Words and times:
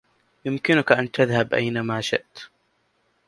يمكنك 0.45 0.91
أن 0.91 1.11
تذهب 1.11 1.53
أينما 1.53 2.01
شئت. 2.01 2.47